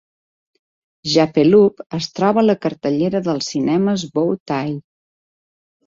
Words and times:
"Jappeloup" 1.15 1.85
es 1.99 2.09
troba 2.21 2.43
a 2.45 2.47
la 2.49 2.57
cartellera 2.65 3.25
dels 3.31 3.53
cinemes 3.55 4.11
Bow 4.19 4.37
Tie 4.55 4.77